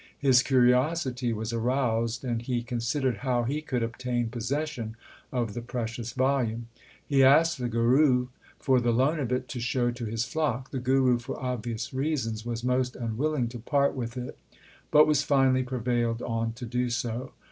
[0.17, 4.95] His curiosity was aroused, and he considered how he could obtain possession
[5.31, 6.65] of the precious volume.
[7.07, 8.29] He asked the Guru
[8.59, 10.71] for the loan of it to show to his flock.
[10.71, 14.39] The Guru, for obvious reasons, was most unwilling to part with it,
[14.89, 17.33] but was finally prevailed on to do so.